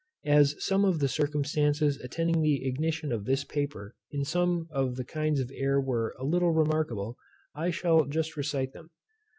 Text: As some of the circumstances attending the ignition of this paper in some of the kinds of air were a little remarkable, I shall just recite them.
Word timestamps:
As 0.25 0.55
some 0.57 0.83
of 0.83 0.97
the 0.97 1.07
circumstances 1.07 1.97
attending 1.97 2.41
the 2.41 2.65
ignition 2.67 3.11
of 3.11 3.25
this 3.25 3.43
paper 3.43 3.93
in 4.09 4.23
some 4.25 4.67
of 4.71 4.95
the 4.95 5.05
kinds 5.05 5.39
of 5.39 5.51
air 5.53 5.79
were 5.79 6.15
a 6.17 6.23
little 6.25 6.53
remarkable, 6.53 7.17
I 7.53 7.69
shall 7.69 8.05
just 8.05 8.35
recite 8.35 8.73
them. 8.73 8.89